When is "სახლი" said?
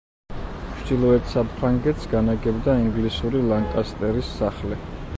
4.43-4.85